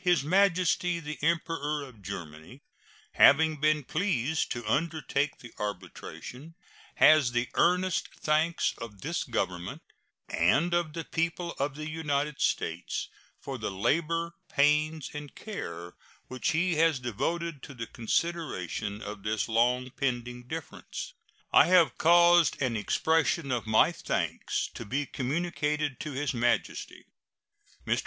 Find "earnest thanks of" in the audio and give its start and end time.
7.54-9.00